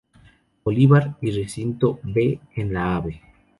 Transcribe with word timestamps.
Bolívar 0.63 1.15
y 1.21 1.29
Recinto 1.29 1.99
B 2.03 2.39
en 2.55 2.73
la 2.73 2.95
Ave. 2.95 3.21